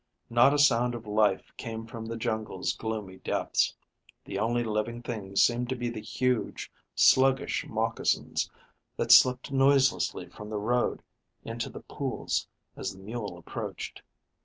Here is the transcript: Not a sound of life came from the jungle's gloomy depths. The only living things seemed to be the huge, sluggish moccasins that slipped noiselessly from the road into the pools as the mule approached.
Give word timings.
Not 0.31 0.51
a 0.51 0.57
sound 0.57 0.95
of 0.95 1.05
life 1.05 1.53
came 1.57 1.85
from 1.85 2.07
the 2.07 2.17
jungle's 2.17 2.73
gloomy 2.73 3.17
depths. 3.17 3.75
The 4.25 4.39
only 4.39 4.63
living 4.63 5.03
things 5.03 5.43
seemed 5.43 5.69
to 5.69 5.75
be 5.75 5.91
the 5.91 5.99
huge, 5.99 6.71
sluggish 6.95 7.67
moccasins 7.67 8.49
that 8.97 9.11
slipped 9.11 9.51
noiselessly 9.51 10.29
from 10.29 10.49
the 10.49 10.57
road 10.57 11.03
into 11.43 11.69
the 11.69 11.81
pools 11.81 12.47
as 12.75 12.93
the 12.95 12.99
mule 12.99 13.37
approached. 13.37 14.01